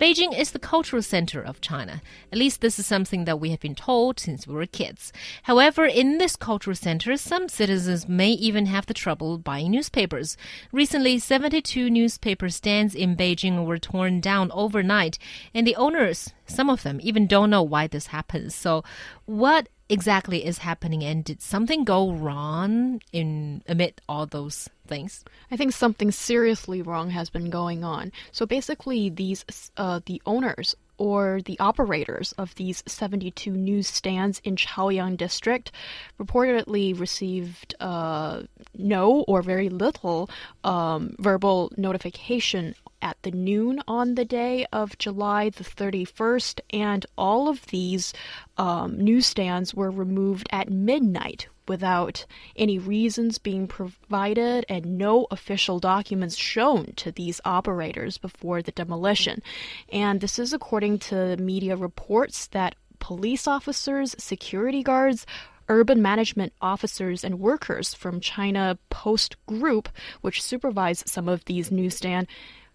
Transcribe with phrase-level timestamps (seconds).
[0.00, 2.00] Beijing is the cultural center of China.
[2.30, 5.12] At least this is something that we have been told since we were kids.
[5.42, 10.36] However, in this cultural center, some citizens may even have the trouble buying newspapers.
[10.70, 15.18] Recently, 72 newspaper stands in Beijing were torn down overnight,
[15.52, 18.54] and the owners, some of them, even don't know why this happens.
[18.54, 18.84] So,
[19.26, 25.24] what exactly is happening and did something go wrong in amid all those things?
[25.50, 28.12] I think something seriously wrong has been going on.
[28.32, 29.44] So basically, these
[29.76, 35.70] uh, the owners or the operators of these 72 newsstands in Chaoyang district
[36.20, 38.42] reportedly received uh,
[38.76, 40.28] no or very little
[40.64, 47.48] um, verbal notification at the noon on the day of July the 31st, and all
[47.48, 48.12] of these
[48.56, 52.24] um, newsstands were removed at midnight without
[52.56, 59.42] any reasons being provided and no official documents shown to these operators before the demolition.
[59.92, 65.26] And this is according to media reports that police officers, security guards,
[65.68, 69.88] urban management officers and workers from China Post Group,
[70.22, 72.28] which supervise some of these newsstands,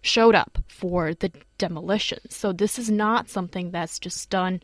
[0.04, 2.18] showed up for the demolition.
[2.28, 4.62] So this is not something that's just done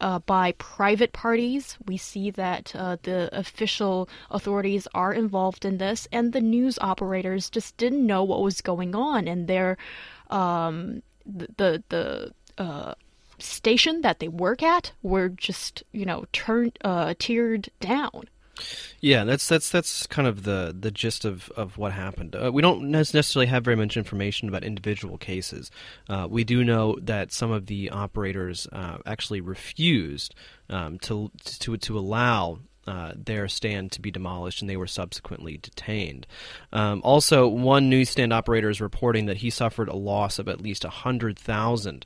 [0.00, 1.78] uh, by private parties.
[1.86, 7.48] We see that uh, the official authorities are involved in this, and the news operators
[7.48, 9.78] just didn't know what was going on, and their
[10.28, 12.94] um, the the, the uh,
[13.38, 18.24] station that they work at were just you know turned uh, tiered down.
[19.00, 22.36] Yeah, that's that's that's kind of the the gist of of what happened.
[22.36, 25.70] Uh, we don't necessarily have very much information about individual cases.
[26.08, 30.34] Uh, we do know that some of the operators uh, actually refused
[30.68, 35.56] um, to to to allow uh, their stand to be demolished, and they were subsequently
[35.56, 36.26] detained.
[36.72, 40.84] Um, also, one newsstand operator is reporting that he suffered a loss of at least
[40.84, 42.04] a hundred thousand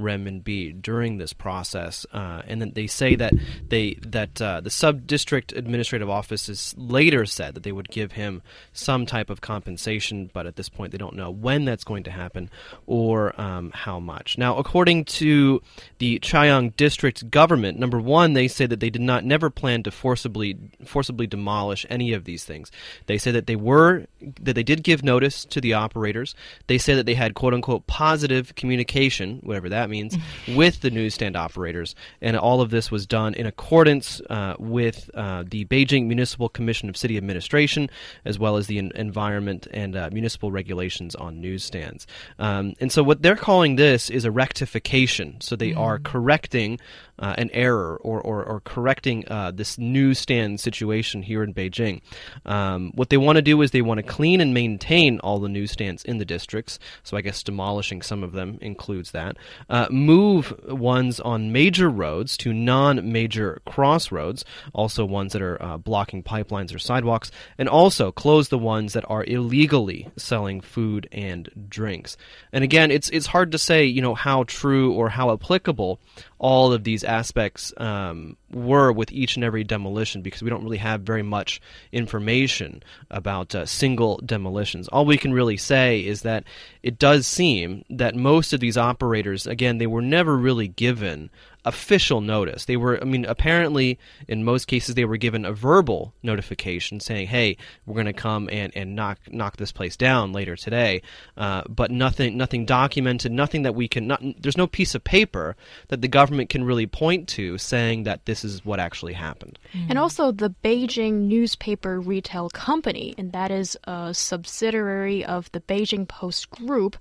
[0.00, 3.32] renminbi during this process, uh, and then they say that
[3.68, 8.42] they that uh, the sub district administrative offices later said that they would give him
[8.72, 12.10] some type of compensation, but at this point they don't know when that's going to
[12.10, 12.50] happen
[12.86, 14.36] or um, how much.
[14.36, 15.62] Now, according to
[15.98, 19.90] the Chaoyang district government, number one, they say that they did not never plan to
[19.90, 22.70] forcibly forcibly demolish any of these things.
[23.06, 24.06] They say that they were
[24.40, 26.34] that they did give notice to the operators.
[26.66, 30.16] They say that they had quote unquote positive communication, whatever that that means,
[30.48, 31.94] with the newsstand operators.
[32.22, 36.88] And all of this was done in accordance uh, with uh, the Beijing Municipal Commission
[36.88, 37.90] of City Administration,
[38.24, 42.06] as well as the en- environment and uh, municipal regulations on newsstands.
[42.38, 45.40] Um, and so, what they're calling this is a rectification.
[45.40, 45.78] So, they mm.
[45.78, 46.78] are correcting
[47.18, 52.00] uh, an error or, or, or correcting uh, this newsstand situation here in Beijing.
[52.44, 55.48] Um, what they want to do is they want to clean and maintain all the
[55.48, 56.78] newsstands in the districts.
[57.02, 59.36] So I guess demolishing some of them includes that.
[59.74, 65.76] Uh, move ones on major roads to non major crossroads, also ones that are uh,
[65.76, 71.50] blocking pipelines or sidewalks, and also close the ones that are illegally selling food and
[71.68, 72.16] drinks.
[72.52, 75.98] And again, it's, it's hard to say, you know, how true or how applicable
[76.44, 80.76] all of these aspects um, were with each and every demolition because we don't really
[80.76, 81.58] have very much
[81.90, 84.86] information about uh, single demolitions.
[84.88, 86.44] All we can really say is that
[86.82, 91.30] it does seem that most of these operators, again, they were never really given
[91.64, 92.66] official notice.
[92.66, 93.98] They were, I mean, apparently
[94.28, 98.48] in most cases they were given a verbal notification saying, "Hey, we're going to come
[98.50, 101.02] and, and knock knock this place down later today,"
[101.36, 104.06] uh, but nothing nothing documented, nothing that we can.
[104.06, 105.56] Not, there's no piece of paper
[105.88, 109.58] that the government can really point to saying that this is what actually happened.
[109.72, 109.90] Mm.
[109.90, 116.06] And also the Beijing Newspaper Retail Company, and that is a subsidiary of the Beijing
[116.06, 116.96] Post Group.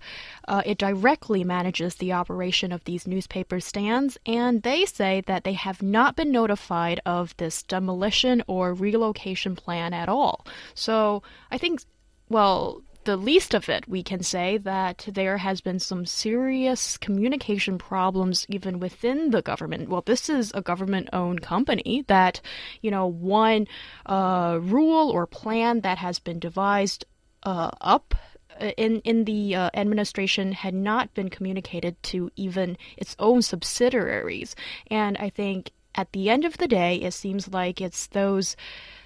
[0.47, 5.45] Uh, it directly manages the operation of these newspaper stands and and they say that
[5.45, 10.45] they have not been notified of this demolition or relocation plan at all.
[10.75, 11.81] So I think,
[12.29, 17.79] well, the least of it, we can say that there has been some serious communication
[17.79, 19.89] problems even within the government.
[19.89, 22.39] Well, this is a government owned company that,
[22.83, 23.65] you know, one
[24.05, 27.05] uh, rule or plan that has been devised
[27.41, 28.13] uh, up
[28.77, 34.55] in in the uh, administration had not been communicated to even its own subsidiaries,
[34.89, 38.55] and I think at the end of the day, it seems like it's those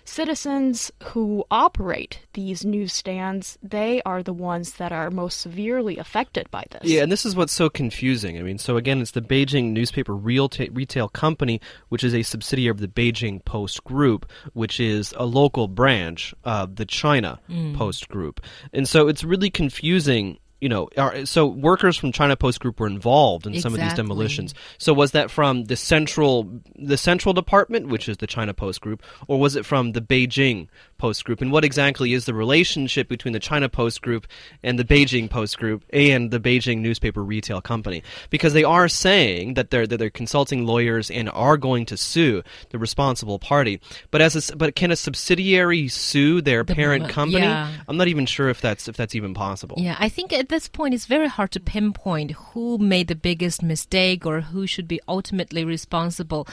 [0.07, 6.65] citizens who operate these newsstands, they are the ones that are most severely affected by
[6.71, 6.83] this.
[6.83, 8.38] Yeah, and this is what's so confusing.
[8.38, 12.80] I mean, so again, it's the Beijing Newspaper Retail Company, which is a subsidiary of
[12.80, 17.75] the Beijing Post Group, which is a local branch of the China mm.
[17.75, 18.42] Post Group.
[18.74, 22.88] And so it's really confusing you know, are, so workers from China Post Group were
[22.88, 24.56] involved in some of these demolitions.
[24.77, 29.04] So was that from the central the central department, which is the China Post Group,
[29.27, 30.68] or was it from the Beijing
[30.98, 31.42] Post Group?
[31.42, 34.28] And what exactly is the relationship between the China Post Group
[34.64, 38.04] and the Beijing Post Group and the Beijing newspaper retail company?
[38.30, 42.44] Because they are saying that they're that they're consulting lawyers and are going to sue
[42.70, 43.80] the responsible party.
[44.12, 47.44] But as a but can a subsidiary sue their The parent company?
[47.44, 47.72] yeah.
[47.88, 49.78] I'm not even sure if that's if that's even possible.
[49.80, 53.62] Yeah, I think at this point it's very hard to pinpoint who made the biggest
[53.64, 56.48] mistake or who should be ultimately responsible.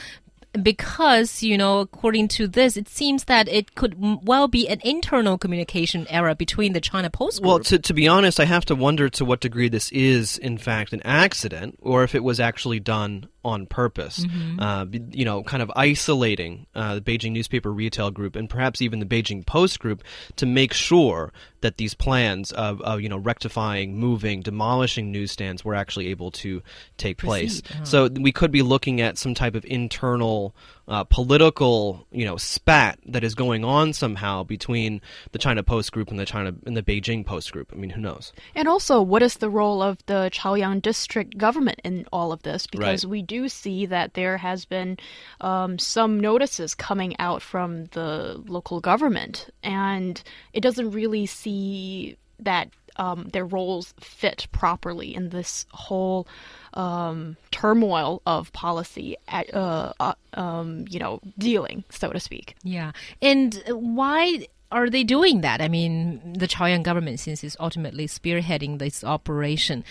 [0.61, 5.37] Because, you know, according to this, it seems that it could well be an internal
[5.37, 7.47] communication error between the China Post Group.
[7.47, 10.57] Well, to, to be honest, I have to wonder to what degree this is, in
[10.57, 14.25] fact, an accident or if it was actually done on purpose.
[14.59, 18.99] Uh, you know, kind of isolating uh, the Beijing newspaper retail group and perhaps even
[18.99, 20.03] the Beijing Post group
[20.37, 21.31] to make sure
[21.61, 26.61] that these plans of, of you know rectifying, moving, demolishing newsstands were actually able to
[26.97, 27.61] take place.
[27.61, 27.85] Proceed, uh-huh.
[27.85, 30.44] So we could be looking at some type of internal
[30.87, 35.01] uh, political, you know, spat that is going on somehow between
[35.31, 37.71] the China Post Group and the China and the Beijing Post Group.
[37.73, 38.33] I mean, who knows?
[38.53, 42.67] And also, what is the role of the Chaoyang district government in all of this?
[42.67, 43.11] Because Right.
[43.11, 44.97] we do see that there has been
[45.41, 50.21] um, some notices coming out from the local government, and
[50.53, 56.27] it doesn't really see that um, their roles fit properly in this whole
[56.73, 62.55] um, turmoil of policy, uh, uh, um, you know, dealing, so to speak.
[62.63, 62.91] Yeah.
[63.21, 65.61] And why are they doing that?
[65.61, 69.83] I mean, the Chaoyang government, since it's ultimately spearheading this operation,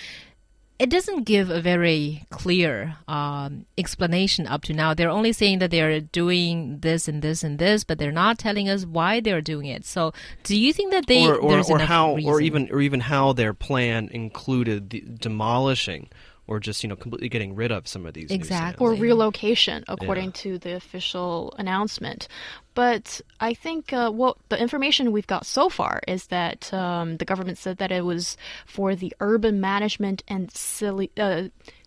[0.78, 4.92] it doesn't give a very clear um, explanation up to now.
[4.92, 8.68] They're only saying that they're doing this and this and this, but they're not telling
[8.68, 9.84] us why they're doing it.
[9.84, 10.12] So,
[10.42, 13.54] do you think that they or or, or how or even or even how their
[13.54, 16.08] plan included the demolishing
[16.46, 18.84] or just you know completely getting rid of some of these Exactly.
[18.84, 20.30] or relocation, according Yeah.
[20.42, 22.28] to the official announcement.
[22.74, 27.24] But I think uh, what the information we've got so far is that um, the
[27.24, 28.36] government said that it was
[28.66, 31.44] for the urban management and silly, uh,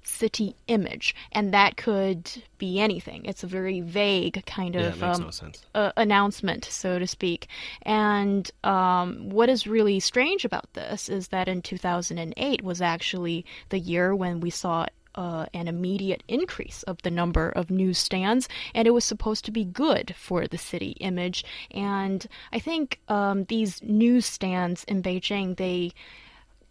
[0.08, 3.26] city image, and that could be anything.
[3.26, 7.48] It's a very vague kind Yeah, of um, no uh, announcement, so to speak.
[7.84, 13.80] And um, what is really strange about this is that in 2008 was actually the
[13.80, 18.92] year when we saw uh, an immediate increase of the number of newsstands, and it
[18.92, 21.44] was supposed to be good for the city image.
[21.72, 25.92] And I think um, these newsstands in Beijing, they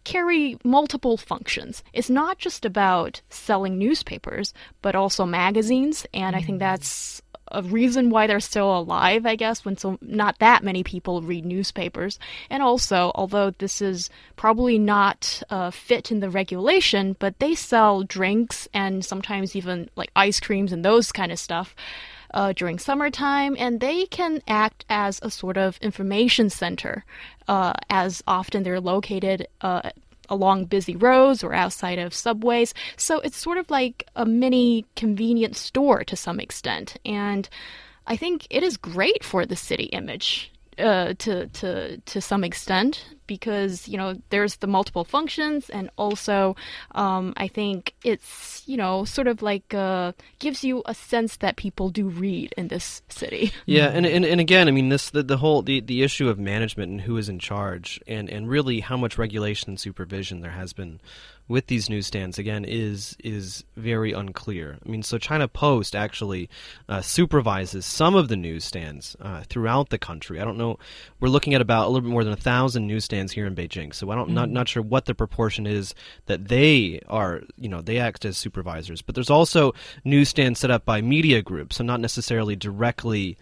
[0.07, 1.83] carry multiple functions.
[1.91, 7.21] It's not just about selling newspapers, but also magazines, and I think that's
[7.51, 11.45] a reason why they're still alive, I guess, when so not that many people read
[11.45, 12.19] newspapers.
[12.49, 18.03] And also, although this is probably not uh, fit in the regulation, but they sell
[18.03, 21.75] drinks and sometimes even like ice creams and those kind of stuff
[22.33, 27.05] uh, during summertime, and they can act as a sort of information center,
[27.47, 29.89] uh, as often they're located uh,
[30.29, 32.73] along busy roads or outside of subways.
[32.97, 37.47] So it's sort of like a mini convenience store to some extent, and
[38.05, 40.51] I think it is great for the city image.
[40.79, 46.55] Uh, to to to some extent because you know there's the multiple functions and also
[46.91, 51.55] um, I think it's you know sort of like uh, gives you a sense that
[51.55, 53.51] people do read in this city.
[53.65, 56.39] Yeah, and, and and again, I mean, this the, the whole the, the issue of
[56.39, 60.51] management and who is in charge, and and really how much regulation and supervision there
[60.51, 61.01] has been
[61.47, 64.77] with these newsstands again is is very unclear.
[64.85, 66.49] I mean, so China Post actually
[66.89, 70.39] uh, supervises some of the newsstands uh, throughout the country.
[70.39, 70.77] I don't know.
[71.19, 73.93] We're looking at about a little bit more than a thousand newsstands here in Beijing.
[73.93, 77.41] So I don't not not sure what the proportion is that they are.
[77.57, 79.73] You know, they act as supervisors, but there's also
[80.03, 83.37] newsstands set up by media groups, so not necessarily directly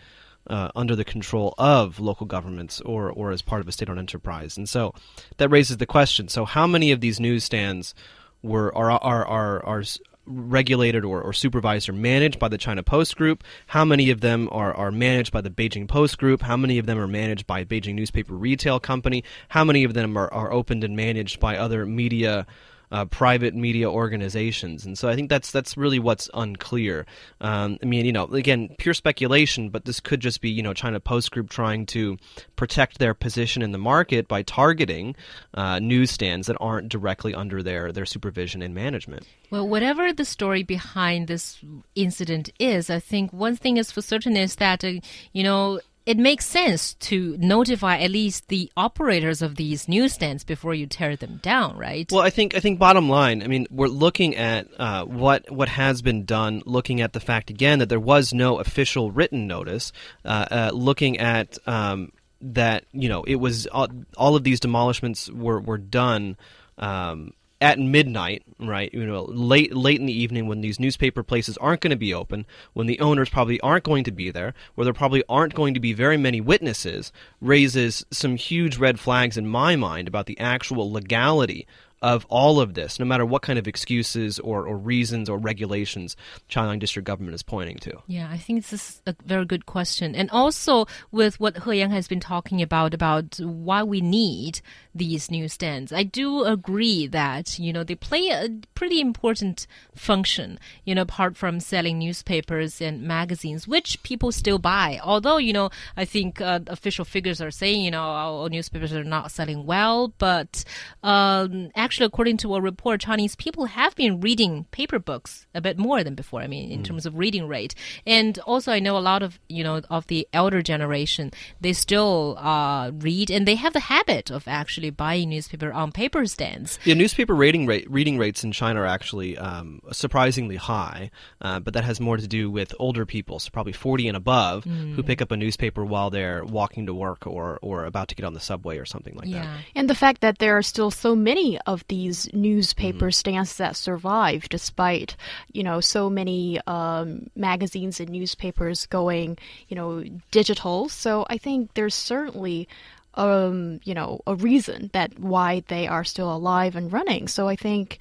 [0.48, 4.58] uh, under the control of local governments or, or as part of a state-owned enterprise.
[4.58, 4.94] And so
[5.38, 7.94] that raises the question: so how many of these newsstands
[8.42, 9.84] were are are are, are
[10.28, 13.44] regulated or, or supervised or managed by the China Post Group?
[13.68, 16.42] How many of them are, are managed by the Beijing Post Group?
[16.42, 19.24] How many of them are managed by Beijing Newspaper Retail Company?
[19.50, 22.48] How many of them are, are opened and managed by other media?
[22.92, 27.06] Uh, private media organizations, and so I think that's that's really what's unclear.
[27.42, 30.74] Um, I mean, you know, again, pure speculation, but this could just be you know
[30.74, 32.18] China Post Group trying to
[32.56, 35.16] protect their position in the market by targeting
[35.54, 39.26] uh, newsstands that aren't directly under their their supervision and management.
[39.50, 41.60] Well, whatever the story behind this
[41.96, 44.94] incident is, I think one thing is for certain is that, uh,
[45.34, 50.76] you know, it makes sense to notify at least the operators of these newsstands before
[50.76, 52.10] you tear them down, right?
[52.12, 55.70] Well, I think I think bottom line, I mean, we're looking at uh, what what
[55.70, 56.62] has been done.
[56.66, 59.92] Looking at the fact again that there was no official written notice.
[60.24, 65.30] Uh, uh, looking at um, that, you know, it was all, all of these demolishments
[65.32, 66.38] were were done.
[66.78, 68.94] Um, at midnight, right?
[68.94, 72.14] You know, late late in the evening when these newspaper places aren't going to be
[72.14, 75.74] open, when the owners probably aren't going to be there, where there probably aren't going
[75.74, 80.40] to be very many witnesses, raises some huge red flags in my mind about the
[80.40, 81.66] actual legality
[82.02, 86.16] of all of this, no matter what kind of excuses or, or reasons or regulations
[86.50, 87.98] Chaoyang District government is pointing to.
[88.08, 90.14] Yeah, I think this is a very good question.
[90.16, 94.62] And also with what He Yang has been talking about, about why we need
[94.94, 100.96] these newsstands, I do agree that, you know, they play a pretty important function, you
[100.96, 105.00] know, apart from selling newspapers and magazines, which people still buy.
[105.04, 109.04] Although, you know, I think uh, official figures are saying, you know, our newspapers are
[109.04, 110.64] not selling well, but
[111.04, 115.78] um, actually, according to a report, Chinese people have been reading paper books a bit
[115.78, 116.42] more than before.
[116.42, 116.84] I mean, in mm.
[116.84, 117.76] terms of reading rate,
[118.08, 122.38] and also I know a lot of you know of the elder generation they still
[122.40, 126.80] uh, read and they have the habit of actually buying newspaper on paper stands.
[126.86, 131.12] Yeah, newspaper rating rate reading rates in China are actually um, surprisingly high,
[131.42, 134.64] uh, but that has more to do with older people, so probably forty and above,
[134.66, 134.96] mm.
[134.96, 138.26] who pick up a newspaper while they're walking to work or or about to get
[138.26, 139.44] on the subway or something like yeah.
[139.44, 139.50] that.
[139.76, 143.12] And the fact that there are still so many of these newspaper mm-hmm.
[143.12, 145.16] stands that survive despite,
[145.52, 150.90] you know, so many um, magazines and newspapers going, you know, digital.
[150.90, 152.68] So I think there's certainly
[153.16, 157.28] um, you know, a reason that why they are still alive and running.
[157.28, 158.00] So I think,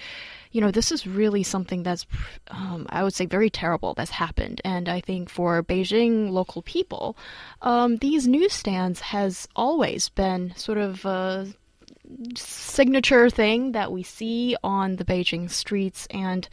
[0.50, 2.06] you know, this is really something that's,
[2.48, 4.60] um, I would say, very terrible that's happened.
[4.64, 7.16] And I think for Beijing local people,
[7.62, 11.46] um, these newsstands has always been sort of uh,
[12.36, 16.48] signature thing that we see on the Beijing streets and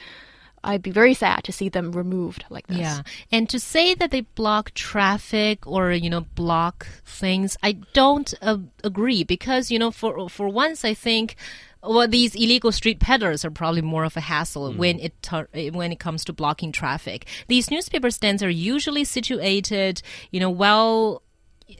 [0.64, 2.78] I'd be very sad to see them removed like this.
[2.78, 3.02] Yeah.
[3.32, 8.60] And to say that they block traffic or, you know, block things, I don't uh,
[8.84, 11.36] agree because, you know, for for once I think
[11.84, 14.78] well, these illegal street peddlers are probably more of a hassle mm.
[14.78, 17.26] when it when it comes to blocking traffic.
[17.48, 21.24] These newspaper stands are usually situated, you know, well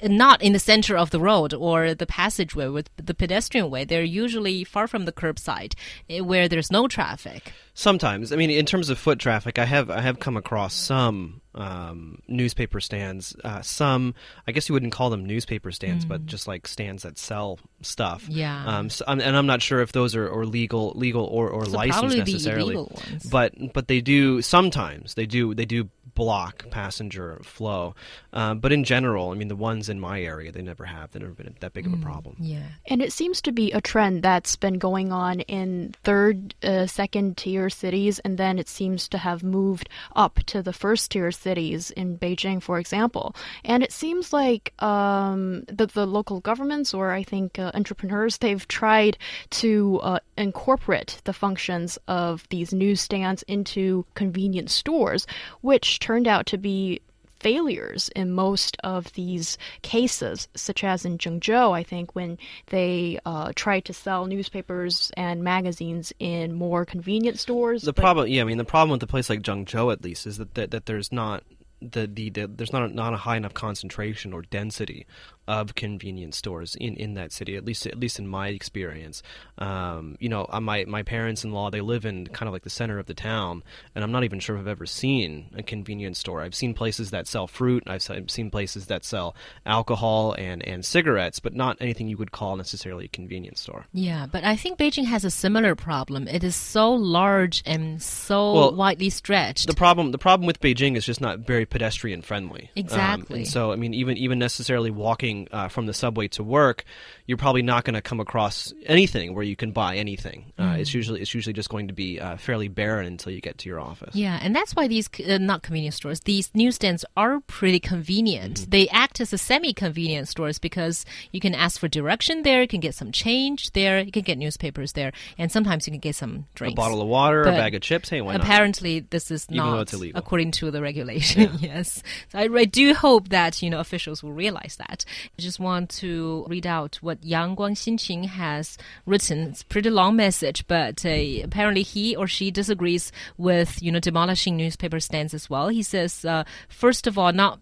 [0.04, 3.86] not in the center of the road or the passageway with the pedestrian way.
[3.86, 5.74] They're usually far from the curbside
[6.10, 7.54] eh, where there's no traffic.
[7.74, 11.42] Sometimes, I mean, in terms of foot traffic, I have I have come across some
[11.56, 13.36] um, newspaper stands.
[13.44, 14.14] Uh, some,
[14.48, 16.10] I guess you wouldn't call them newspaper stands, mm.
[16.10, 18.26] but just like stands that sell stuff.
[18.30, 18.66] Yeah.
[18.66, 21.72] Um, so, and I'm not sure if those are or legal, legal or, or so
[21.72, 22.88] licensed necessarily.
[23.30, 27.96] But but they do sometimes they do they do block passenger flow.
[28.34, 31.12] Um, but in general, I mean, the ones in my area, they never have.
[31.12, 32.36] They've never been that big of a mm, problem.
[32.40, 32.64] Yeah.
[32.88, 37.38] And it seems to be a trend that's been going on in third, uh, second
[37.38, 41.92] tier cities, and then it seems to have moved up to the first tier cities
[41.92, 43.36] in Beijing, for example.
[43.64, 48.68] And it seems like um, the, the local governments, or I think uh, entrepreneurs, they've
[48.68, 49.18] tried
[49.52, 55.26] to uh, incorporate the functions of these newsstands into convenience stores,
[55.62, 57.02] which turned out to be
[57.40, 63.52] failures in most of these cases, such as in Zhengzhou, I think, when they uh,
[63.56, 67.82] tried to sell newspapers and magazines in more convenient stores.
[67.82, 70.38] The problem, yeah, I mean, the problem with a place like Zhengzhou, at least, is
[70.38, 71.44] that, that, that there's not
[71.82, 75.08] the, the, the, there's not a, not a high enough concentration or density
[75.48, 77.56] of convenience stores in, in that city.
[77.56, 79.24] At least at least in my experience,
[79.58, 82.64] um, you know, uh, my my parents in law they live in kind of like
[82.64, 83.64] the center of the town,
[83.96, 86.42] and I'm not even sure if I've ever seen a convenience store.
[86.42, 87.84] I've seen places that sell fruit.
[87.88, 92.56] I've seen places that sell alcohol and and cigarettes, but not anything you would call
[92.56, 93.88] necessarily a convenience store.
[93.94, 96.28] Yeah, but I think Beijing has a similar problem.
[96.28, 99.68] It is so large and so well, widely stretched.
[99.68, 102.70] The problem the problem with Beijing is just not very pedestrian friendly.
[102.76, 103.36] Exactly.
[103.36, 106.84] Um, and so I mean, even even necessarily walking uh, from the subway to work,
[107.26, 110.52] you're probably not going to come across anything where you can buy anything.
[110.58, 110.80] Uh, mm.
[110.80, 113.70] It's usually it's usually just going to be uh, fairly barren until you get to
[113.70, 114.16] your office.
[114.16, 118.62] Yeah, and that's why these uh, not convenience stores, these newsstands are pretty convenient.
[118.62, 118.70] Mm-hmm.
[118.70, 122.80] They act as a semi-convenient stores because you can ask for direction there, you can
[122.80, 126.46] get some change there, you can get newspapers there, and sometimes you can get some
[126.56, 126.74] drinks.
[126.74, 128.10] A bottle of water, but a bag of chips.
[128.10, 128.42] Hey, why not?
[128.42, 131.42] Apparently, this is Even not according to the regulation.
[131.42, 131.58] Yeah.
[131.76, 135.06] yes, so I, I do hope that you know officials will realize that.
[135.38, 139.50] I just want to read out what Yang Guangxinqing has written.
[139.50, 144.00] It's a pretty long message, but uh, apparently he or she disagrees with you know
[144.00, 145.70] demolishing newspaper stands as well.
[145.70, 147.60] He says, uh, first of all, not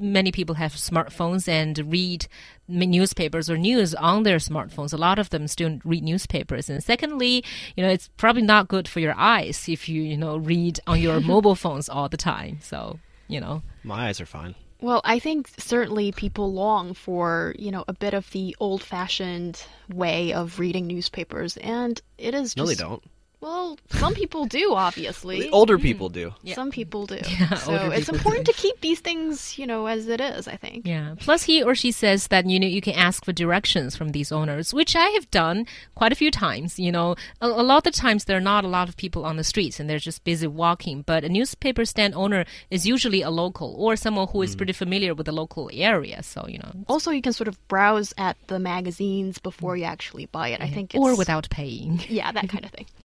[0.00, 2.26] many people have smartphones and read
[2.68, 4.92] newspapers or news on their smartphones.
[4.92, 6.70] A lot of them still read newspapers.
[6.70, 7.44] And secondly,
[7.76, 11.00] you know, it's probably not good for your eyes if you, you know, read on
[11.00, 12.58] your mobile phones all the time.
[12.62, 12.98] So,
[13.28, 13.62] you know.
[13.82, 14.54] My eyes are fine.
[14.84, 19.64] Well, I think certainly people long for, you know, a bit of the old fashioned
[19.88, 21.56] way of reading newspapers.
[21.56, 22.56] And it is just.
[22.58, 23.02] No, they don't.
[23.44, 25.42] Well, some people do, obviously.
[25.42, 26.32] The older people do.
[26.42, 26.54] Yeah.
[26.54, 27.18] Some people do.
[27.34, 30.86] Yeah, so it's important to keep these things, you know, as it is, I think.
[30.86, 31.16] Yeah.
[31.18, 34.30] Plus, he or she says that, you know, you can ask for directions from these
[34.30, 36.78] owners, which I have done quite a few times.
[36.78, 39.24] You know, a, a lot of the times there are not a lot of people
[39.24, 41.02] on the streets and they're just busy walking.
[41.02, 44.58] But a newspaper stand owner is usually a local or someone who is mm.
[44.58, 46.22] pretty familiar with the local area.
[46.22, 46.72] So, you know.
[46.88, 50.62] Also, you can sort of browse at the magazines before you actually buy it.
[50.62, 52.00] I think Or without paying.
[52.08, 52.86] Yeah, that kind of thing.